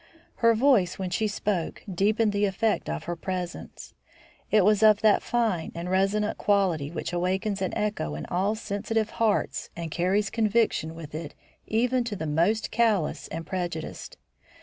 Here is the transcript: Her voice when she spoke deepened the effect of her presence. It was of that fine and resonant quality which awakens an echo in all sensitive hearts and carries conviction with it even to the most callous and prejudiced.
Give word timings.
Her 0.37 0.55
voice 0.55 0.97
when 0.97 1.11
she 1.11 1.27
spoke 1.27 1.83
deepened 1.87 2.31
the 2.31 2.45
effect 2.45 2.89
of 2.89 3.03
her 3.03 3.15
presence. 3.15 3.93
It 4.49 4.65
was 4.65 4.81
of 4.81 5.01
that 5.01 5.21
fine 5.21 5.71
and 5.75 5.91
resonant 5.91 6.39
quality 6.39 6.89
which 6.89 7.13
awakens 7.13 7.61
an 7.61 7.71
echo 7.75 8.15
in 8.15 8.25
all 8.25 8.55
sensitive 8.55 9.11
hearts 9.21 9.69
and 9.75 9.91
carries 9.91 10.31
conviction 10.31 10.95
with 10.95 11.13
it 11.13 11.35
even 11.67 12.03
to 12.05 12.15
the 12.15 12.25
most 12.25 12.71
callous 12.71 13.27
and 13.27 13.45
prejudiced. 13.45 14.17